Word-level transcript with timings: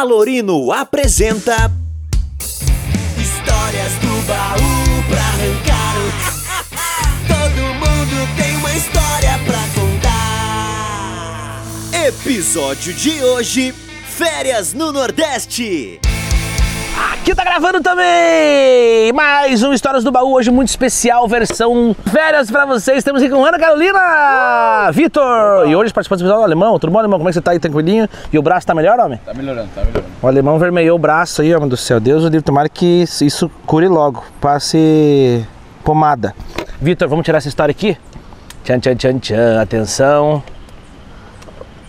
Alorino 0.00 0.72
apresenta 0.72 1.70
Histórias 3.18 3.92
do 4.00 4.22
baú 4.26 5.04
pra 5.06 5.20
arrancar. 5.20 5.96
Todo 7.28 7.62
mundo 7.74 8.26
tem 8.34 8.56
uma 8.56 8.72
história 8.72 9.38
pra 9.44 9.60
contar. 9.74 11.62
episódio 12.06 12.94
de 12.94 13.22
hoje: 13.22 13.74
Férias 14.16 14.72
no 14.72 14.92
Nordeste. 14.92 16.00
Aqui 16.96 17.34
tá 17.34 17.44
gravando 17.44 17.80
também 17.80 19.12
mais 19.12 19.62
um 19.62 19.72
Histórias 19.72 20.02
do 20.04 20.10
Baú, 20.10 20.32
hoje 20.34 20.50
muito 20.50 20.68
especial, 20.68 21.26
versão 21.28 21.94
férias 22.10 22.50
pra 22.50 22.66
vocês. 22.66 22.98
Estamos 22.98 23.22
aqui 23.22 23.30
com 23.30 23.44
Ana 23.44 23.58
Carolina, 23.58 24.90
Vitor 24.92 25.68
e 25.68 25.76
hoje 25.76 25.92
participando 25.92 26.18
do 26.18 26.22
episódio 26.22 26.40
do 26.40 26.44
Alemão. 26.44 26.78
Tudo 26.78 26.90
bom, 26.90 26.98
Alemão? 26.98 27.18
Como 27.18 27.28
é 27.28 27.30
que 27.30 27.34
você 27.34 27.40
tá 27.40 27.52
aí, 27.52 27.58
tranquilinho? 27.58 28.08
E 28.32 28.38
o 28.38 28.42
braço 28.42 28.66
tá 28.66 28.74
melhor, 28.74 28.98
homem? 28.98 29.20
Tá 29.24 29.32
melhorando, 29.32 29.68
tá 29.74 29.82
melhorando. 29.82 30.06
O 30.20 30.26
Alemão 30.26 30.58
vermelhou 30.58 30.96
o 30.96 30.98
braço 30.98 31.42
aí, 31.42 31.54
homem 31.54 31.68
do 31.68 31.76
céu. 31.76 32.00
Deus 32.00 32.24
o 32.24 32.28
livre, 32.28 32.42
tomara 32.42 32.68
que 32.68 33.04
isso 33.20 33.50
cure 33.66 33.88
logo. 33.88 34.24
Passe 34.40 35.46
pomada. 35.84 36.34
Vitor, 36.80 37.08
vamos 37.08 37.24
tirar 37.24 37.38
essa 37.38 37.48
história 37.48 37.72
aqui? 37.72 37.96
Tchan, 38.64 38.80
tchan, 38.80 38.96
tchan, 38.96 39.18
tchan. 39.18 39.60
Atenção. 39.60 40.42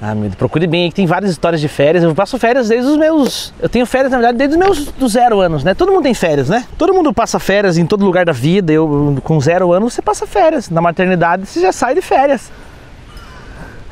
Ah, 0.06 0.14
Deus, 0.14 0.36
procure 0.36 0.68
bem 0.68 0.92
tem 0.92 1.06
várias 1.06 1.32
histórias 1.32 1.62
de 1.62 1.70
férias. 1.70 2.04
Eu 2.04 2.14
passo 2.14 2.38
férias 2.38 2.68
desde 2.68 2.92
os 2.92 2.98
meus. 2.98 3.54
Eu 3.58 3.70
tenho 3.70 3.86
férias, 3.86 4.12
na 4.12 4.18
verdade, 4.18 4.38
desde 4.38 4.58
os 4.58 4.60
meus 4.60 4.86
dos 4.92 5.14
zero 5.14 5.40
anos, 5.40 5.64
né? 5.64 5.74
Todo 5.74 5.94
mundo 5.94 6.04
tem 6.04 6.14
férias, 6.14 6.50
né? 6.50 6.66
Todo 6.78 6.94
mundo 6.94 7.14
passa 7.14 7.40
férias 7.40 7.78
em 7.78 7.86
todo 7.86 8.04
lugar 8.04 8.26
da 8.26 8.34
vida. 8.34 8.74
Eu, 8.74 9.18
com 9.24 9.40
zero 9.40 9.72
anos, 9.72 9.94
você 9.94 10.02
passa 10.02 10.28
férias. 10.28 10.70
Na 10.70 10.82
maternidade, 10.82 11.46
você 11.46 11.62
já 11.62 11.72
sai 11.72 11.96
de 11.96 12.02
férias. 12.02 12.52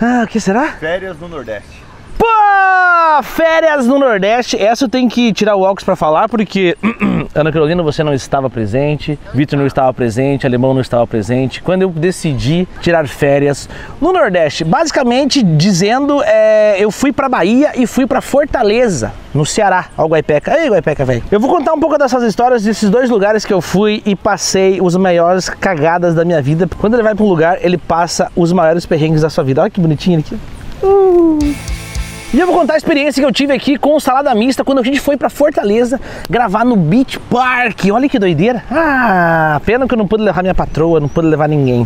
Ah, 0.02 0.24
o 0.26 0.28
que 0.28 0.38
será? 0.42 0.74
Férias 0.74 1.18
no 1.18 1.30
Nordeste. 1.30 1.80
Pô, 2.21 3.23
férias 3.23 3.88
no 3.88 3.98
Nordeste. 3.98 4.55
Essa 4.55 4.85
eu 4.85 4.89
tenho 4.89 5.09
que 5.09 5.34
tirar 5.34 5.55
o 5.55 5.61
óculos 5.61 5.84
pra 5.84 5.95
falar, 5.95 6.30
porque 6.30 6.77
Ana 7.33 7.52
Carolina, 7.52 7.81
você 7.81 8.03
não 8.03 8.13
estava 8.13 8.47
presente, 8.47 9.17
Vitor 9.33 9.58
não 9.58 9.66
estava 9.66 9.91
presente, 9.91 10.45
Alemão 10.45 10.72
não 10.72 10.81
estava 10.81 11.08
presente. 11.08 11.63
Quando 11.63 11.81
eu 11.81 11.89
decidi 11.89 12.67
tirar 12.80 13.08
férias 13.08 13.67
no 14.00 14.13
Nordeste, 14.13 14.63
basicamente 14.63 15.41
dizendo, 15.41 16.22
é, 16.22 16.75
eu 16.78 16.91
fui 16.91 17.11
pra 17.11 17.28
Bahia 17.28 17.72
e 17.73 17.88
fui 17.88 18.05
pra 18.05 18.22
Fortaleza, 18.22 19.11
no 19.33 19.44
Ceará, 19.44 19.88
ao 19.97 20.08
Guaipeca. 20.08 20.56
Ei, 20.59 20.69
Guaipeca, 20.69 21.03
velho. 21.03 21.23
Eu 21.31 21.39
vou 21.39 21.50
contar 21.50 21.73
um 21.73 21.80
pouco 21.80 21.97
dessas 21.97 22.22
histórias 22.22 22.63
desses 22.63 22.88
dois 22.88 23.09
lugares 23.09 23.44
que 23.45 23.53
eu 23.53 23.61
fui 23.61 24.03
e 24.06 24.16
passei 24.16 24.80
os 24.80 24.95
maiores 24.95 25.50
cagadas 25.50 26.13
da 26.13 26.23
minha 26.23 26.39
vida. 26.39 26.69
Quando 26.78 26.94
ele 26.94 27.02
vai 27.03 27.16
pra 27.16 27.25
um 27.25 27.30
lugar, 27.30 27.58
ele 27.66 27.80
passa 27.80 28.31
os 28.35 28.53
maiores 28.53 28.85
perrengues 28.85 29.22
da 29.22 29.30
sua 29.31 29.44
vida. 29.44 29.63
Olha 29.63 29.72
que 29.72 29.81
bonitinho 29.81 30.17
ele 30.17 30.25
aqui. 30.28 30.39
Uh. 30.85 31.81
E 32.34 32.40
eu 32.40 32.48
vou 32.48 32.56
contar 32.56 32.76
a 32.76 32.78
experiência 32.78 33.22
que 33.22 33.28
eu 33.28 33.32
tive 33.32 33.52
aqui 33.52 33.78
com 33.78 34.00
Salada 34.00 34.34
Mista 34.34 34.64
quando 34.64 34.80
a 34.80 34.84
gente 34.84 35.02
foi 35.02 35.18
pra 35.18 35.30
Fortaleza 35.30 36.00
gravar 36.30 36.64
no 36.64 36.78
Beach 36.78 37.20
Park. 37.20 37.88
Olha 37.92 38.08
que 38.08 38.18
doideira. 38.18 38.64
Ah, 38.72 39.60
pena 39.66 39.86
que 39.86 39.94
eu 39.94 39.98
não 39.98 40.08
pude 40.08 40.24
levar 40.24 40.42
minha 40.42 40.56
patroa, 40.56 41.02
não 41.02 41.09
pude 41.09 41.28
levar 41.28 41.50
ninguém. 41.50 41.86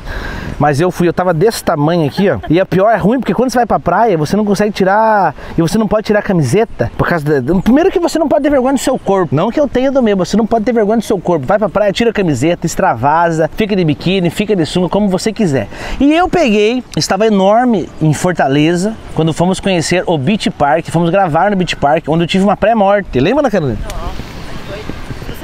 Mas 0.59 0.79
eu 0.79 0.91
fui, 0.91 1.07
eu 1.07 1.13
tava 1.13 1.33
desse 1.33 1.63
tamanho 1.63 2.05
aqui, 2.05 2.29
ó. 2.29 2.37
E 2.47 2.59
a 2.59 2.65
pior 2.65 2.91
é 2.91 2.95
ruim 2.95 3.19
porque 3.19 3.33
quando 3.33 3.49
você 3.49 3.57
vai 3.57 3.65
pra 3.65 3.79
praia, 3.79 4.15
você 4.19 4.37
não 4.37 4.45
consegue 4.45 4.71
tirar. 4.71 5.33
E 5.57 5.61
você 5.63 5.79
não 5.79 5.87
pode 5.87 6.05
tirar 6.05 6.19
a 6.19 6.21
camiseta. 6.21 6.91
Por 6.95 7.07
causa 7.07 7.41
da. 7.41 7.61
Primeiro 7.61 7.89
que 7.89 7.99
você 7.99 8.19
não 8.19 8.27
pode 8.27 8.43
ter 8.43 8.51
vergonha 8.51 8.75
do 8.75 8.79
seu 8.79 8.99
corpo. 8.99 9.35
Não 9.35 9.49
que 9.49 9.59
eu 9.59 9.67
tenha 9.67 9.91
do 9.91 10.03
meu, 10.03 10.15
você 10.15 10.37
não 10.37 10.45
pode 10.45 10.63
ter 10.63 10.73
vergonha 10.73 10.99
do 10.99 11.03
seu 11.03 11.19
corpo. 11.19 11.43
Vai 11.47 11.57
pra 11.57 11.69
praia, 11.69 11.91
tira 11.91 12.11
a 12.11 12.13
camiseta, 12.13 12.67
extravasa, 12.67 13.49
fica 13.57 13.75
de 13.75 13.83
biquíni, 13.83 14.29
fica 14.29 14.55
de 14.55 14.63
sunga, 14.63 14.89
como 14.89 15.09
você 15.09 15.33
quiser. 15.33 15.67
E 15.99 16.13
eu 16.13 16.29
peguei, 16.29 16.83
estava 16.95 17.25
enorme 17.25 17.89
em 17.99 18.13
Fortaleza, 18.13 18.95
quando 19.15 19.33
fomos 19.33 19.59
conhecer 19.59 20.03
o 20.05 20.17
Beach 20.19 20.34
Park, 20.51 20.89
fomos 20.91 21.09
gravar 21.09 21.49
no 21.49 21.57
Beach 21.57 21.75
Park, 21.75 22.05
onde 22.07 22.23
eu 22.23 22.27
tive 22.27 22.43
uma 22.43 22.57
pré-morte. 22.57 23.19
Lembra, 23.19 23.49
Carolina? 23.49 23.79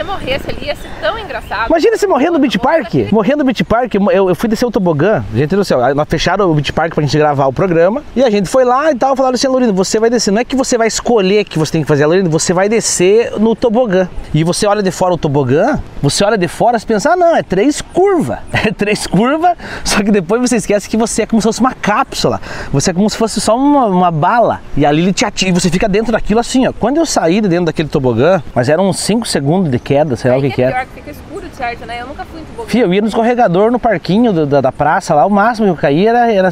Você 0.01 0.03
morresse 0.03 0.49
ali, 0.49 0.65
ia 0.65 0.75
ser 0.75 0.89
tão 0.99 1.17
engraçado. 1.17 1.67
Imagina 1.67 1.97
você 1.97 2.07
morrer 2.07 2.29
no 2.29 2.39
Beach 2.39 2.57
Park. 2.57 2.93
Morrer 3.11 3.35
no 3.35 3.43
Beach 3.43 3.63
Park, 3.63 3.95
eu, 3.95 4.29
eu 4.29 4.35
fui 4.35 4.49
descer 4.49 4.65
o 4.65 4.71
tobogã. 4.71 5.23
Gente 5.33 5.55
do 5.55 5.63
céu, 5.63 5.79
nós 5.95 6.07
fecharam 6.09 6.49
o 6.49 6.55
Beach 6.55 6.73
Park 6.73 6.93
pra 6.93 7.03
gente 7.03 7.17
gravar 7.17 7.45
o 7.45 7.53
programa. 7.53 8.03
E 8.15 8.23
a 8.23 8.29
gente 8.29 8.49
foi 8.49 8.65
lá 8.65 8.91
e 8.91 8.95
tal, 8.95 9.15
falaram 9.15 9.35
assim, 9.35 9.47
Lorino, 9.47 9.73
você 9.73 9.99
vai 9.99 10.09
descer. 10.09 10.31
Não 10.31 10.41
é 10.41 10.45
que 10.45 10.55
você 10.55 10.77
vai 10.77 10.87
escolher 10.87 11.45
que 11.45 11.59
você 11.59 11.73
tem 11.73 11.81
que 11.81 11.87
fazer, 11.87 12.05
Lorino, 12.05 12.29
você 12.29 12.53
vai 12.53 12.67
descer 12.67 13.39
no 13.39 13.55
tobogã. 13.55 14.09
E 14.33 14.43
você 14.43 14.65
olha 14.65 14.81
de 14.81 14.91
fora 14.91 15.13
o 15.13 15.17
tobogã, 15.17 15.79
você 16.01 16.23
olha 16.23 16.37
de 16.37 16.47
fora 16.47 16.77
e 16.77 16.85
pensa, 16.85 17.11
ah 17.11 17.15
não, 17.15 17.35
é 17.35 17.43
três 17.43 17.81
curvas. 17.81 18.39
É 18.63 18.71
três 18.71 19.07
curvas, 19.07 19.57
só 19.83 20.03
que 20.03 20.11
depois 20.11 20.39
você 20.39 20.57
esquece 20.57 20.87
que 20.87 20.95
você 20.95 21.23
é 21.23 21.25
como 21.25 21.41
se 21.41 21.47
fosse 21.47 21.59
uma 21.59 21.73
cápsula. 21.73 22.39
Você 22.71 22.91
é 22.91 22.93
como 22.93 23.09
se 23.09 23.17
fosse 23.17 23.41
só 23.41 23.57
uma, 23.57 23.87
uma 23.87 24.11
bala. 24.11 24.61
E 24.77 24.85
ali 24.85 25.01
ele 25.01 25.11
te 25.11 25.25
ativa, 25.25 25.59
você 25.59 25.67
fica 25.67 25.89
dentro 25.89 26.11
daquilo 26.11 26.39
assim, 26.39 26.67
ó. 26.67 26.71
Quando 26.71 26.97
eu 26.97 27.05
saí 27.07 27.41
de 27.41 27.47
dentro 27.47 27.65
daquele 27.65 27.89
tobogã, 27.89 28.39
mas 28.53 28.69
eram 28.69 28.87
uns 28.87 28.99
5 28.99 29.27
segundos 29.27 29.71
de 29.71 29.79
queda, 29.93 30.15
sei 30.15 30.31
lá 30.31 30.37
o 30.37 30.41
que 30.41 30.49
que 30.51 30.61
é 30.63 30.71
pior 30.71 30.85
que 30.85 30.93
fica 30.95 31.11
escuro, 31.11 31.45
certo, 31.53 31.85
né? 31.85 32.01
Eu 32.01 32.07
nunca 32.07 32.23
fui 32.25 32.39
em 32.39 32.43
tobogã. 32.45 32.69
Fio, 32.69 32.85
eu 32.85 32.93
ia 32.93 33.01
no 33.01 33.07
escorregador 33.07 33.71
no 33.71 33.79
parquinho 33.79 34.31
do- 34.31 34.45
da, 34.45 34.61
da 34.61 34.71
praça 34.71 35.13
lá, 35.13 35.25
o 35.25 35.29
máximo 35.29 35.67
que 35.67 35.71
eu 35.71 35.75
caía 35.75 36.09
era, 36.11 36.31
era 36.31 36.49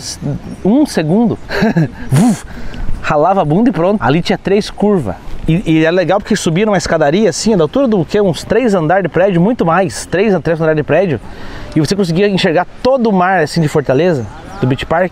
um 0.65 0.85
segundo. 0.85 1.37
Ralava 3.01 3.41
a 3.41 3.45
bunda 3.45 3.69
e 3.69 3.71
pronto. 3.73 4.01
Ali 4.03 4.21
tinha 4.21 4.37
três 4.37 4.69
curvas. 4.69 5.15
E, 5.47 5.63
e 5.79 5.85
é 5.85 5.89
legal 5.89 6.19
porque 6.19 6.35
subia 6.35 6.65
numa 6.65 6.77
escadaria 6.77 7.29
assim, 7.29 7.55
da 7.57 7.63
altura 7.63 7.87
do 7.87 8.05
que? 8.05 8.19
Uns 8.21 8.43
três 8.43 8.75
andares 8.75 9.03
de 9.03 9.09
prédio, 9.09 9.41
muito 9.41 9.65
mais. 9.65 10.05
Três 10.05 10.35
a 10.35 10.39
três 10.39 10.59
andares 10.59 10.77
de 10.77 10.83
prédio. 10.83 11.19
E 11.75 11.79
você 11.79 11.95
conseguia 11.95 12.27
enxergar 12.27 12.67
todo 12.83 13.09
o 13.09 13.13
mar 13.13 13.41
assim 13.41 13.61
de 13.61 13.67
Fortaleza, 13.67 14.27
do 14.61 14.67
Beach 14.67 14.85
Park. 14.85 15.11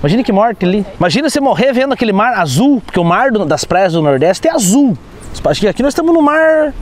Imagina 0.00 0.22
que 0.24 0.32
morte 0.32 0.64
ali. 0.64 0.84
Imagina 0.98 1.30
você 1.30 1.40
morrer 1.40 1.72
vendo 1.72 1.92
aquele 1.94 2.12
mar 2.12 2.34
azul, 2.34 2.82
porque 2.84 2.98
o 2.98 3.04
mar 3.04 3.30
do- 3.30 3.44
das 3.44 3.64
praias 3.64 3.92
do 3.92 4.02
Nordeste 4.02 4.48
é 4.48 4.52
azul. 4.52 4.96
Acho 5.44 5.60
que 5.60 5.68
aqui 5.68 5.82
nós 5.82 5.92
estamos 5.92 6.12
no 6.12 6.20
mar 6.22 6.72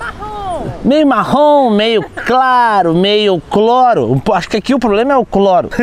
Marrom! 0.00 0.40
meio 0.84 1.06
marrom, 1.06 1.70
meio 1.70 2.04
claro, 2.26 2.94
meio 2.94 3.40
cloro. 3.50 4.20
Acho 4.32 4.48
que 4.48 4.56
aqui 4.56 4.74
o 4.74 4.78
problema 4.78 5.12
é 5.12 5.16
o 5.16 5.26
cloro. 5.26 5.68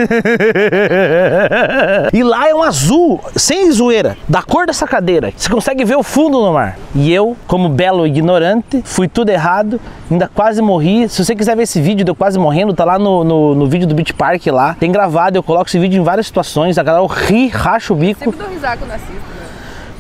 e 2.14 2.24
lá 2.24 2.50
é 2.50 2.56
um 2.56 2.64
azul, 2.64 3.22
sem 3.36 3.72
zoeira, 3.72 4.18
da 4.28 4.42
cor 4.42 4.66
dessa 4.66 4.88
cadeira. 4.88 5.32
Você 5.36 5.50
consegue 5.50 5.86
ver 5.86 5.96
o 5.96 6.04
fundo 6.04 6.40
no 6.40 6.54
mar. 6.54 6.78
E 6.96 7.14
eu, 7.14 7.38
como 7.48 7.70
belo 7.70 8.08
ignorante, 8.08 8.82
fui 8.84 9.08
tudo 9.08 9.30
errado, 9.30 9.80
ainda 10.10 10.30
quase 10.34 10.62
morri. 10.62 11.08
Se 11.10 11.24
você 11.24 11.36
quiser 11.36 11.56
ver 11.56 11.64
esse 11.64 11.80
vídeo 11.80 12.04
de 12.04 12.12
eu 12.12 12.16
quase 12.16 12.40
morrendo, 12.40 12.74
tá 12.74 12.86
lá 12.86 12.98
no, 12.98 13.24
no, 13.24 13.56
no 13.56 13.68
vídeo 13.68 13.88
do 13.88 13.94
Beach 13.94 14.14
Park 14.14 14.48
lá. 14.48 14.76
Tem 14.80 14.92
gravado, 14.92 15.38
eu 15.38 15.44
coloco 15.44 15.68
esse 15.68 15.80
vídeo 15.80 16.02
em 16.02 16.04
várias 16.04 16.28
situações. 16.28 16.78
A 16.78 16.84
galera 16.84 17.06
ri, 17.08 17.48
racha 17.48 17.94
o 17.94 17.96
bico. 17.96 18.20
Sempre 18.20 18.40
dou 18.40 18.50
risada 18.50 18.78
quando 18.78 18.92
assisto. 18.92 19.27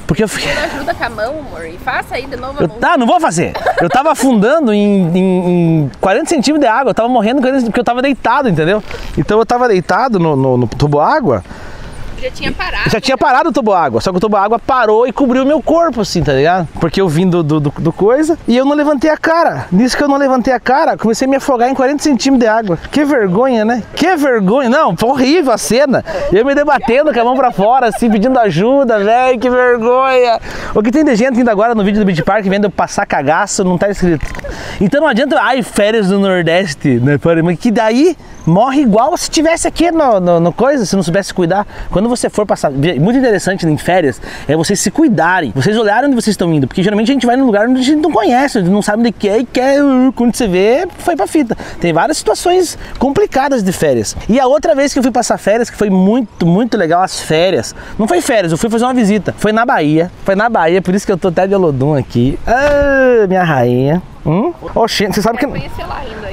Porque 0.07 0.23
eu 0.23 0.27
fiquei. 0.29 0.53
Não 0.55 0.63
ajuda 0.63 0.93
com 0.93 1.03
a 1.03 1.09
mão, 1.09 1.39
amor. 1.39 1.65
E 1.65 1.77
faça 1.77 2.15
aí 2.15 2.25
de 2.25 2.37
novo 2.37 2.57
a 2.59 2.63
Eu, 2.63 2.67
mão. 2.69 2.77
tá, 2.79 2.97
não 2.97 3.05
vou 3.05 3.19
fazer. 3.19 3.51
Eu 3.81 3.89
tava 3.89 4.09
afundando 4.11 4.73
em, 4.73 5.17
em- 5.17 5.81
em 5.83 5.91
40 5.99 6.29
centímetros 6.29 6.61
de 6.61 6.67
água. 6.67 6.91
Eu 6.91 6.95
tava 6.95 7.09
morrendo 7.09 7.41
porque 7.41 7.79
eu 7.79 7.83
tava 7.83 8.01
deitado, 8.01 8.47
entendeu? 8.47 8.81
Então 9.17 9.37
eu 9.37 9.45
tava 9.45 9.67
deitado 9.67 10.17
no, 10.17 10.35
no, 10.35 10.57
no 10.57 10.67
tubo 10.67 10.99
água. 11.01 11.43
Já 12.21 12.31
tinha 12.31 12.51
parado. 12.51 12.89
Já 12.89 12.99
tinha 13.01 13.17
parado 13.17 13.49
o 13.49 13.51
tubo 13.51 13.73
água. 13.73 14.01
Só 14.01 14.11
que 14.11 14.17
o 14.17 14.19
tubo 14.19 14.35
água 14.37 14.57
parou 14.59 15.05
e 15.07 15.11
cobriu 15.11 15.45
meu 15.45 15.61
corpo, 15.61 16.01
assim, 16.01 16.23
tá 16.23 16.33
ligado? 16.33 16.67
Porque 16.79 16.99
eu 16.99 17.07
vim 17.07 17.29
do, 17.29 17.43
do, 17.43 17.59
do- 17.59 17.73
do 17.77 17.93
coisa 17.93 18.37
e 18.47 18.57
eu 18.57 18.65
não 18.65 18.75
levantei 18.75 19.09
a 19.09 19.17
cara. 19.17 19.65
Nisso 19.71 19.95
que 19.95 20.03
eu 20.03 20.07
não 20.07 20.17
levantei 20.17 20.53
a 20.53 20.59
cara, 20.59 20.97
comecei 20.97 21.27
a 21.27 21.29
me 21.29 21.35
afogar 21.37 21.69
em 21.69 21.73
40 21.75 22.01
centímetros 22.03 22.39
de 22.39 22.47
água. 22.47 22.77
Que 22.91 23.03
vergonha, 23.05 23.63
né? 23.63 23.83
Que 23.95 24.15
vergonha. 24.15 24.69
Não, 24.69 24.95
foi 24.97 25.09
horrível 25.09 25.51
a 25.53 25.57
cena. 25.57 26.03
Eu 26.31 26.43
me 26.45 26.55
debatendo 26.55 27.13
com 27.13 27.19
a 27.19 27.23
mão 27.23 27.35
pra 27.35 27.51
fora, 27.51 27.87
assim, 27.87 28.09
pedindo 28.09 28.37
ajuda, 28.39 28.99
velho. 28.99 29.39
Que 29.39 29.49
vergonha. 29.49 30.39
O 30.73 30.81
que 30.81 30.91
tem 30.91 31.03
de 31.03 31.15
gente 31.15 31.37
ainda 31.37 31.51
agora 31.51 31.75
no 31.75 31.83
vídeo 31.83 31.99
do 32.01 32.05
Beach 32.05 32.23
Park 32.23 32.45
vendo 32.45 32.65
eu 32.65 32.71
passar 32.71 33.05
cagaço, 33.05 33.63
não 33.63 33.77
tá 33.77 33.89
escrito. 33.89 34.25
Então 34.81 35.01
não 35.01 35.07
adianta, 35.07 35.39
ai, 35.41 35.61
férias 35.61 36.09
no 36.09 36.19
Nordeste, 36.19 36.99
né? 36.99 37.17
Que 37.59 37.71
daí 37.71 38.15
morre 38.45 38.81
igual 38.81 39.15
se 39.17 39.29
tivesse 39.29 39.67
aqui 39.67 39.91
no, 39.91 40.19
no, 40.19 40.39
no 40.39 40.53
coisa, 40.53 40.85
se 40.85 40.95
não 40.95 41.03
soubesse 41.03 41.33
cuidar. 41.33 41.65
Quando 41.91 42.06
você 42.07 42.29
for 42.29 42.45
passar, 42.45 42.71
muito 42.71 43.17
interessante 43.17 43.65
em 43.65 43.77
férias 43.77 44.21
é 44.47 44.55
vocês 44.55 44.79
se 44.79 44.91
cuidarem, 44.91 45.51
vocês 45.55 45.77
olharem 45.77 46.07
onde 46.07 46.15
vocês 46.15 46.33
estão 46.33 46.53
indo, 46.53 46.67
porque 46.67 46.83
geralmente 46.83 47.11
a 47.11 47.13
gente 47.13 47.25
vai 47.25 47.35
num 47.35 47.45
lugar 47.45 47.67
onde 47.67 47.79
a 47.79 47.83
gente 47.83 48.01
não 48.01 48.11
conhece, 48.11 48.61
não 48.61 48.81
sabe 48.81 49.01
onde 49.01 49.11
que 49.11 49.27
é 49.27 49.39
e 49.39 49.45
quer, 49.45 49.83
uh, 49.83 50.11
quando 50.13 50.35
você 50.35 50.47
vê, 50.47 50.87
foi 50.99 51.15
pra 51.15 51.27
fita. 51.27 51.55
Tem 51.79 51.93
várias 51.93 52.17
situações 52.17 52.77
complicadas 52.97 53.63
de 53.63 53.71
férias. 53.71 54.15
E 54.29 54.39
a 54.39 54.47
outra 54.47 54.75
vez 54.75 54.93
que 54.93 54.99
eu 54.99 55.03
fui 55.03 55.11
passar 55.11 55.37
férias, 55.37 55.69
que 55.69 55.77
foi 55.77 55.89
muito, 55.89 56.45
muito 56.45 56.77
legal 56.77 57.01
as 57.01 57.19
férias, 57.19 57.75
não 57.97 58.07
foi 58.07 58.21
férias, 58.21 58.51
eu 58.51 58.57
fui 58.57 58.69
fazer 58.69 58.85
uma 58.85 58.93
visita, 58.93 59.33
foi 59.37 59.51
na 59.51 59.65
Bahia, 59.65 60.11
foi 60.23 60.35
na 60.35 60.49
Bahia, 60.49 60.81
por 60.81 60.95
isso 60.95 61.05
que 61.05 61.11
eu 61.11 61.17
tô 61.17 61.29
até 61.29 61.47
de 61.47 61.55
Olodum 61.55 61.95
aqui. 61.95 62.37
Ah, 62.45 63.27
minha 63.27 63.43
rainha. 63.43 64.01
Hum? 64.27 64.53
Oxente, 64.75 65.15
você 65.15 65.21
sabe 65.21 65.37
que... 65.37 65.47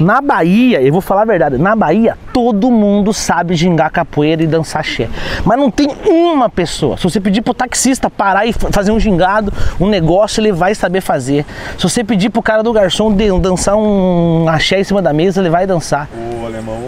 Na 0.02 0.20
Bahia, 0.20 0.82
eu 0.82 0.90
vou 0.92 1.00
falar 1.00 1.22
a 1.22 1.24
verdade, 1.24 1.56
na 1.56 1.76
Bahia 1.76 2.18
todo 2.32 2.68
mundo 2.72 3.12
sabe 3.12 3.54
gingar 3.54 3.88
capoeira 3.92 4.42
e 4.42 4.46
dançar 4.46 4.80
axé. 4.80 5.08
Mas 5.44 5.56
não 5.56 5.70
tem 5.70 5.88
uma 6.04 6.48
pessoa. 6.48 6.96
Se 6.96 7.04
você 7.04 7.20
pedir 7.20 7.42
pro 7.42 7.54
taxista 7.54 8.10
parar 8.10 8.44
e 8.44 8.52
fa- 8.52 8.70
fazer 8.72 8.90
um 8.90 8.98
gingado, 8.98 9.52
um 9.80 9.86
negócio, 9.88 10.40
ele 10.40 10.50
vai 10.50 10.74
saber 10.74 11.00
fazer. 11.00 11.46
Se 11.78 11.84
você 11.84 12.02
pedir 12.02 12.30
pro 12.30 12.42
cara 12.42 12.60
do 12.64 12.72
garçom 12.72 13.12
de- 13.14 13.30
dançar 13.38 13.76
um 13.76 14.48
axé 14.48 14.80
em 14.80 14.84
cima 14.84 15.00
da 15.00 15.12
mesa, 15.12 15.40
ele 15.40 15.48
vai 15.50 15.64
dançar. 15.64 16.08
O 16.42 16.44
alemão 16.44 16.80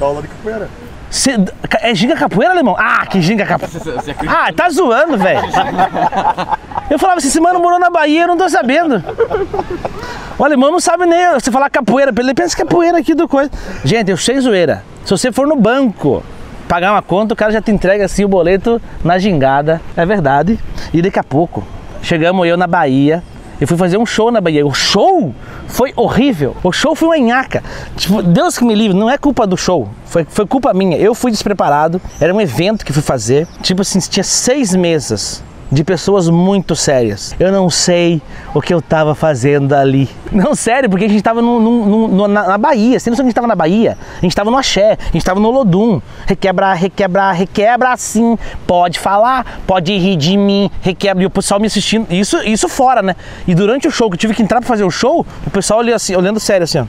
dá 0.00 0.06
aula 0.06 0.22
de 0.22 0.28
capoeira. 0.28 0.68
Cê- 1.10 1.36
é 1.82 1.94
ginga 1.94 2.16
capoeira, 2.16 2.52
alemão? 2.54 2.74
Ah, 2.78 3.04
que 3.06 3.20
ginga 3.20 3.44
capoeira. 3.44 3.78
Ah, 4.26 4.50
tá 4.54 4.70
zoando, 4.70 5.18
velho. 5.18 5.42
Eu 6.88 6.98
falava 6.98 7.18
assim, 7.18 7.28
esse 7.28 7.40
mano 7.40 7.58
morou 7.58 7.78
na 7.78 7.90
Bahia, 7.90 8.22
eu 8.22 8.28
não 8.28 8.36
tô 8.36 8.48
sabendo. 8.48 9.02
O 10.38 10.44
alemão 10.44 10.70
não 10.70 10.78
sabe 10.78 11.06
nem 11.06 11.32
você 11.34 11.50
falar 11.50 11.68
capoeira, 11.68 12.12
ele 12.16 12.34
pensa 12.34 12.60
é 12.60 12.64
poeira 12.64 12.98
aqui 12.98 13.14
do 13.14 13.26
coisa. 13.26 13.50
Gente, 13.84 14.10
eu 14.10 14.16
sei 14.16 14.38
zoeira. 14.40 14.84
Se 15.04 15.10
você 15.10 15.32
for 15.32 15.46
no 15.46 15.56
banco 15.56 16.22
pagar 16.68 16.92
uma 16.92 17.02
conta, 17.02 17.34
o 17.34 17.36
cara 17.36 17.52
já 17.52 17.60
te 17.60 17.70
entrega 17.70 18.04
assim 18.04 18.24
o 18.24 18.28
boleto 18.28 18.80
na 19.04 19.18
gingada. 19.18 19.80
É 19.96 20.04
verdade. 20.04 20.58
E 20.92 21.02
daqui 21.02 21.18
a 21.18 21.24
pouco, 21.24 21.64
chegamos 22.02 22.46
eu 22.46 22.56
na 22.56 22.66
Bahia. 22.66 23.22
Eu 23.60 23.66
fui 23.66 23.76
fazer 23.76 23.96
um 23.96 24.04
show 24.04 24.30
na 24.30 24.40
Bahia. 24.40 24.66
O 24.66 24.74
show 24.74 25.34
foi 25.66 25.92
horrível. 25.96 26.54
O 26.62 26.70
show 26.70 26.94
foi 26.94 27.08
uma 27.08 27.18
nhaca. 27.18 27.64
Tipo, 27.96 28.22
Deus 28.22 28.58
que 28.58 28.64
me 28.64 28.74
livre, 28.74 28.96
não 28.96 29.08
é 29.08 29.16
culpa 29.16 29.46
do 29.46 29.56
show. 29.56 29.88
Foi, 30.04 30.26
foi 30.28 30.46
culpa 30.46 30.74
minha. 30.74 30.98
Eu 30.98 31.14
fui 31.14 31.30
despreparado. 31.30 32.00
Era 32.20 32.34
um 32.34 32.40
evento 32.40 32.84
que 32.84 32.92
fui 32.92 33.02
fazer. 33.02 33.48
Tipo 33.62 33.80
assim, 33.82 33.98
tinha 33.98 34.22
seis 34.22 34.74
mesas 34.74 35.42
de 35.70 35.82
pessoas 35.82 36.28
muito 36.28 36.76
sérias. 36.76 37.34
Eu 37.38 37.50
não 37.50 37.68
sei 37.68 38.22
o 38.54 38.60
que 38.60 38.72
eu 38.72 38.80
tava 38.80 39.14
fazendo 39.14 39.74
ali. 39.74 40.08
Não, 40.30 40.54
sério, 40.54 40.88
porque 40.88 41.04
a 41.04 41.08
gente 41.08 41.22
tava 41.22 41.40
na, 41.42 42.48
na 42.48 42.58
Bahia. 42.58 42.98
Você 42.98 43.10
não 43.10 43.16
sabe 43.16 43.26
que 43.26 43.28
a 43.28 43.30
gente 43.30 43.34
tava 43.34 43.46
na 43.46 43.54
Bahia? 43.54 43.96
A 44.18 44.20
gente 44.20 44.34
tava 44.34 44.50
no 44.50 44.56
Axé, 44.56 44.98
a 45.00 45.12
gente 45.12 45.24
tava 45.24 45.40
no 45.40 45.50
Lodum. 45.50 46.00
Requebra, 46.26 46.72
requebra, 46.74 47.32
requebra 47.32 47.92
assim. 47.92 48.36
Pode 48.66 48.98
falar, 48.98 49.60
pode 49.66 49.96
rir 49.96 50.16
de 50.16 50.36
mim, 50.36 50.70
requebra. 50.80 51.22
E 51.22 51.26
o 51.26 51.30
pessoal 51.30 51.60
me 51.60 51.66
assistindo. 51.66 52.12
Isso, 52.12 52.38
isso 52.42 52.68
fora, 52.68 53.02
né? 53.02 53.16
E 53.46 53.54
durante 53.54 53.88
o 53.88 53.90
show, 53.90 54.10
que 54.10 54.14
eu 54.14 54.18
tive 54.18 54.34
que 54.34 54.42
entrar 54.42 54.60
pra 54.60 54.68
fazer 54.68 54.84
o 54.84 54.90
show, 54.90 55.24
o 55.46 55.50
pessoal 55.50 55.80
olhando 55.80 55.96
assim, 55.96 56.14
olhando 56.14 56.40
sério 56.40 56.64
assim, 56.64 56.78
ó. 56.78 56.86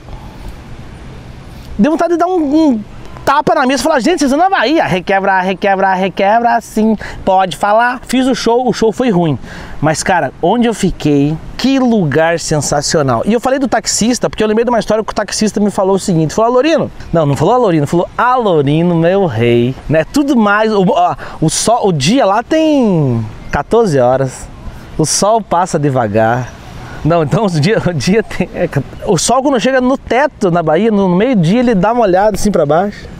Deu 1.78 1.92
vontade 1.92 2.14
de 2.14 2.18
dar 2.18 2.28
um, 2.28 2.72
um 2.72 2.84
tapa 3.28 3.54
na 3.54 3.66
mesa 3.68 3.82
e 3.82 3.84
falar, 3.84 4.00
gente, 4.00 4.20
vocês 4.20 4.32
na 4.32 4.50
Bahia. 4.50 4.86
Requebra, 4.86 5.42
requebra, 5.42 5.94
requebra, 5.94 6.62
sim. 6.62 6.96
Pode 7.26 7.58
falar. 7.58 8.00
Fiz 8.08 8.26
o 8.26 8.34
show, 8.34 8.66
o 8.66 8.72
show 8.72 8.94
foi 8.94 9.10
ruim. 9.10 9.38
Mas, 9.82 10.02
cara, 10.02 10.32
onde 10.42 10.66
eu 10.66 10.74
fiquei, 10.74 11.38
que 11.58 11.78
lugar 11.78 12.40
sensacional. 12.40 13.24
E 13.26 13.34
eu 13.34 13.42
falei 13.42 13.60
do 13.60 13.68
taxista, 13.68 14.30
porque 14.30 14.42
eu 14.42 14.48
lembrei 14.48 14.64
de 14.64 14.72
uma 14.72 14.80
história 14.80 15.04
que 15.04 15.12
o 15.12 15.14
taxista 15.14 15.60
me 15.60 15.70
falou 15.70 15.98
o 15.98 16.00
seguinte: 16.00 16.34
falou, 16.34 16.52
Alorino. 16.52 16.90
Não, 17.12 17.26
não 17.26 17.36
falou 17.36 17.54
Alorino, 17.54 17.86
falou 17.86 18.08
Alorino, 18.18 18.96
meu 18.96 19.26
rei. 19.26 19.76
Né? 19.90 20.06
Tudo 20.06 20.38
mais. 20.38 20.72
O, 20.72 20.86
ó, 20.88 21.14
o, 21.42 21.50
sol, 21.50 21.86
o 21.86 21.92
dia 21.92 22.26
lá 22.26 22.42
tem 22.42 23.26
14 23.52 24.00
horas. 24.00 24.48
O 24.98 25.06
sol 25.06 25.42
passa 25.42 25.78
devagar. 25.78 26.54
Não, 27.04 27.24
então 27.24 27.46
o 27.46 27.50
dia, 27.50 27.82
o 27.86 27.94
dia 27.94 28.24
tem. 28.24 28.50
é, 28.56 28.70
o 29.06 29.18
sol 29.18 29.44
quando 29.44 29.60
chega 29.60 29.82
no 29.82 29.98
teto 29.98 30.50
na 30.50 30.64
Bahia, 30.64 30.92
no 30.92 31.10
meio-dia, 31.10 31.60
ele 31.60 31.76
dá 31.76 31.92
uma 31.92 32.04
olhada 32.04 32.38
assim 32.38 32.52
pra 32.52 32.66
baixo. 32.66 33.17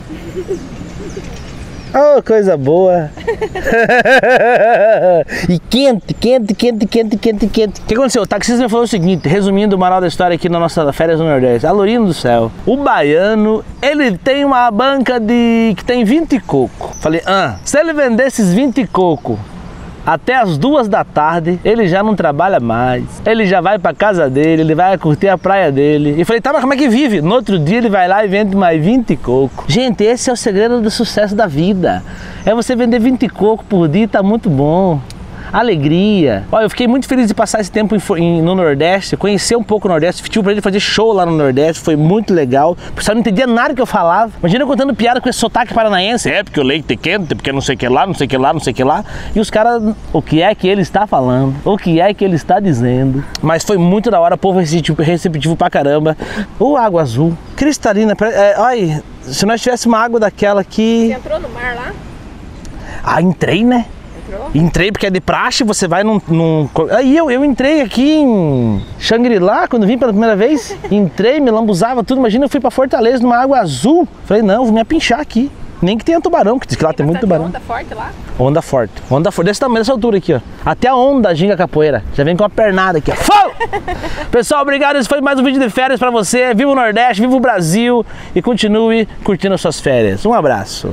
Oh, 1.94 2.22
coisa 2.22 2.54
boa! 2.54 3.10
e 5.48 5.58
quente, 5.58 6.12
quente, 6.12 6.54
quente, 6.54 6.86
quente, 6.86 7.16
quente, 7.16 7.46
quente. 7.46 7.80
O 7.80 7.84
que 7.84 7.94
aconteceu? 7.94 8.22
O 8.22 8.26
taxista 8.26 8.62
me 8.62 8.68
falou 8.68 8.84
o 8.84 8.88
seguinte, 8.88 9.26
resumindo 9.26 9.74
o 9.74 9.78
moral 9.78 9.98
da 9.98 10.06
história 10.06 10.34
aqui 10.34 10.50
na 10.50 10.60
nossa 10.60 10.92
férias 10.92 11.18
no 11.18 11.26
Nordeste. 11.26 11.66
Alorino 11.66 12.06
do 12.06 12.12
céu, 12.12 12.52
o 12.66 12.76
baiano, 12.76 13.64
ele 13.80 14.18
tem 14.18 14.44
uma 14.44 14.70
banca 14.70 15.18
de 15.18 15.72
que 15.76 15.84
tem 15.84 16.04
20 16.04 16.38
coco. 16.40 16.94
Falei, 17.00 17.22
ah, 17.24 17.56
se 17.64 17.78
ele 17.78 17.94
vender 17.94 18.26
esses 18.26 18.52
20 18.52 18.86
coco 18.88 19.38
até 20.08 20.36
as 20.36 20.56
duas 20.56 20.88
da 20.88 21.04
tarde, 21.04 21.60
ele 21.62 21.86
já 21.86 22.02
não 22.02 22.16
trabalha 22.16 22.58
mais. 22.58 23.04
Ele 23.26 23.44
já 23.44 23.60
vai 23.60 23.78
pra 23.78 23.92
casa 23.92 24.30
dele, 24.30 24.62
ele 24.62 24.74
vai 24.74 24.96
curtir 24.96 25.28
a 25.28 25.36
praia 25.36 25.70
dele. 25.70 26.14
E 26.18 26.24
falei, 26.24 26.40
tá, 26.40 26.50
mas 26.50 26.62
como 26.62 26.72
é 26.72 26.78
que 26.78 26.88
vive? 26.88 27.20
No 27.20 27.34
outro 27.34 27.58
dia 27.58 27.76
ele 27.76 27.90
vai 27.90 28.08
lá 28.08 28.24
e 28.24 28.28
vende 28.28 28.56
mais 28.56 28.82
20 28.82 29.14
coco. 29.16 29.66
Gente, 29.68 30.02
esse 30.02 30.30
é 30.30 30.32
o 30.32 30.36
segredo 30.36 30.80
do 30.80 30.90
sucesso 30.90 31.36
da 31.36 31.46
vida. 31.46 32.02
É 32.46 32.54
você 32.54 32.74
vender 32.74 32.98
20 32.98 33.28
coco 33.28 33.62
por 33.64 33.86
dia 33.86 34.08
tá 34.08 34.22
muito 34.22 34.48
bom. 34.48 34.98
Alegria. 35.52 36.44
Olha, 36.50 36.64
eu 36.64 36.70
fiquei 36.70 36.86
muito 36.86 37.06
feliz 37.06 37.26
de 37.28 37.34
passar 37.34 37.60
esse 37.60 37.70
tempo 37.70 37.94
em 37.96 38.00
em- 38.18 38.42
no 38.42 38.54
Nordeste, 38.54 39.16
conhecer 39.16 39.56
um 39.56 39.62
pouco 39.62 39.86
o 39.86 39.90
Nordeste. 39.90 40.22
Tive 40.28 40.42
pra 40.42 40.52
ele 40.52 40.60
fazer 40.60 40.80
show 40.80 41.12
lá 41.12 41.24
no 41.26 41.32
Nordeste, 41.36 41.82
foi 41.82 41.96
muito 41.96 42.32
legal. 42.34 42.76
O 42.90 42.92
pessoal 42.92 43.14
não 43.14 43.20
entendia 43.20 43.46
nada 43.46 43.74
que 43.74 43.80
eu 43.80 43.86
falava. 43.86 44.32
Imagina 44.40 44.62
eu 44.64 44.66
contando 44.66 44.94
piada 44.94 45.20
com 45.20 45.28
esse 45.28 45.38
sotaque 45.38 45.72
paranaense. 45.74 46.30
É, 46.30 46.42
porque 46.42 46.60
o 46.60 46.62
leite 46.62 46.92
é 46.92 46.96
quente, 46.96 47.34
porque 47.34 47.52
não 47.52 47.60
sei 47.60 47.74
o 47.74 47.78
que 47.78 47.88
lá, 47.88 48.06
não 48.06 48.14
sei 48.14 48.26
o 48.26 48.30
que 48.30 48.36
lá, 48.36 48.52
não 48.52 48.60
sei 48.60 48.72
o 48.72 48.76
que 48.76 48.84
lá. 48.84 49.04
E 49.34 49.40
os 49.40 49.50
caras, 49.50 49.82
o 50.12 50.20
que 50.22 50.42
é 50.42 50.54
que 50.54 50.66
ele 50.68 50.82
está 50.82 51.06
falando? 51.06 51.54
O 51.64 51.76
que 51.76 52.00
é 52.00 52.12
que 52.14 52.24
ele 52.24 52.36
está 52.36 52.60
dizendo? 52.60 53.24
Mas 53.42 53.64
foi 53.64 53.78
muito 53.78 54.10
da 54.10 54.20
hora, 54.20 54.36
povo 54.36 54.58
receptivo, 54.58 55.02
receptivo 55.02 55.56
pra 55.56 55.70
caramba. 55.70 56.16
O 56.58 56.76
água 56.76 57.02
azul, 57.02 57.36
cristalina. 57.56 58.14
É, 58.20 58.54
olha, 58.58 59.02
se 59.22 59.44
nós 59.46 59.60
tivéssemos 59.60 59.94
uma 59.96 60.02
água 60.04 60.18
daquela 60.20 60.62
Você 60.62 60.68
que. 60.70 61.12
entrou 61.12 61.38
no 61.40 61.48
mar 61.48 61.74
lá? 61.74 61.92
Ah, 63.02 63.22
entrei, 63.22 63.64
né? 63.64 63.86
Entrou? 64.28 64.50
Entrei 64.54 64.92
porque 64.92 65.06
é 65.06 65.10
de 65.10 65.20
praxe, 65.20 65.64
você 65.64 65.88
vai 65.88 66.04
num. 66.04 66.20
num... 66.28 66.68
Aí 66.90 67.16
eu, 67.16 67.30
eu 67.30 67.44
entrei 67.44 67.80
aqui 67.80 68.16
em 68.16 68.82
Xangri-Lá, 68.98 69.66
quando 69.66 69.86
vim 69.86 69.96
pela 69.96 70.12
primeira 70.12 70.36
vez. 70.36 70.76
Entrei, 70.90 71.40
me 71.40 71.50
lambuzava 71.50 72.04
tudo. 72.04 72.18
Imagina, 72.18 72.44
eu 72.44 72.48
fui 72.48 72.60
pra 72.60 72.70
Fortaleza 72.70 73.22
numa 73.22 73.38
água 73.38 73.58
azul. 73.58 74.06
Falei, 74.26 74.42
não, 74.42 74.64
vou 74.64 74.74
me 74.74 74.80
apinchar 74.80 75.20
aqui. 75.20 75.50
Nem 75.80 75.96
que 75.96 76.04
tenha 76.04 76.20
tubarão, 76.20 76.58
que 76.58 76.66
diz 76.66 76.76
que 76.76 76.84
lá 76.84 76.92
tem, 76.92 77.06
muito 77.06 77.24
bastante 77.24 77.38
tubarão. 77.38 77.44
onda 77.46 77.60
forte 77.60 77.94
lá? 77.94 78.10
Onda 78.36 78.60
forte. 78.62 78.92
Onda 79.08 79.30
forte. 79.30 79.46
Desse 79.46 79.60
tamanho, 79.60 79.78
dessa 79.78 79.92
altura 79.92 80.18
aqui, 80.18 80.34
ó. 80.34 80.40
Até 80.66 80.88
a 80.88 80.96
onda 80.96 81.32
ginga 81.34 81.56
capoeira. 81.56 82.02
Já 82.14 82.24
vem 82.24 82.36
com 82.36 82.42
a 82.42 82.50
pernada 82.50 82.98
aqui, 82.98 83.12
ó. 83.12 83.14
Fala! 83.14 83.52
Pessoal, 84.28 84.62
obrigado. 84.62 84.96
Esse 84.96 85.08
foi 85.08 85.20
mais 85.20 85.38
um 85.38 85.44
vídeo 85.44 85.60
de 85.60 85.70
férias 85.70 86.00
pra 86.00 86.10
você. 86.10 86.52
Viva 86.52 86.72
o 86.72 86.74
Nordeste, 86.74 87.22
viva 87.22 87.36
o 87.36 87.40
Brasil 87.40 88.04
e 88.34 88.42
continue 88.42 89.06
curtindo 89.22 89.54
as 89.54 89.60
suas 89.60 89.78
férias. 89.78 90.26
Um 90.26 90.32
abraço. 90.32 90.92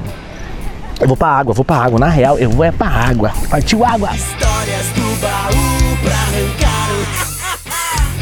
Eu 1.00 1.07
vou 1.07 1.18
pra 1.18 1.27
água, 1.27 1.53
vou 1.53 1.65
pra 1.65 1.77
água. 1.77 2.00
Na 2.00 2.09
real, 2.09 2.38
eu 2.38 2.50
vou 2.50 2.63
é 2.63 2.71
pra 2.71 2.88
água. 2.88 3.33
Partiu 3.50 3.83
água. 3.83 4.09
Histórias 4.15 4.88
do 4.95 5.21
baú 5.21 5.97
pra 6.03 6.13
arrancar. 6.13 6.75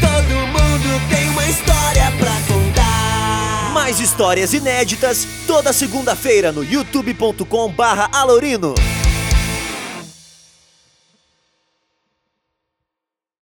Todo 0.00 0.34
mundo 0.48 1.08
tem 1.08 1.28
uma 1.30 1.44
história 1.46 2.12
pra 2.18 2.32
contar 2.52 3.70
Mais 3.72 4.00
histórias 4.00 4.52
inéditas 4.52 5.26
toda 5.46 5.72
segunda-feira 5.72 6.52
no 6.52 6.64
youtube.com 6.64 7.70
barra 7.70 8.08
Alorino. 8.12 8.74